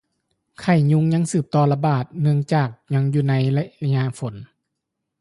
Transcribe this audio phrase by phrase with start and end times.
[0.61, 4.35] ໄຂ້ຍຸງຍັງສືບຕໍ່ລະບາດ ເນື່ອງຈາກຍັງຢູ່ໃນໄລຍະຝົນ